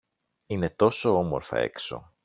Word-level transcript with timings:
Είναι 0.45 0.69
τόσο 0.69 1.17
όμορφα 1.17 1.57
έξω! 1.57 2.13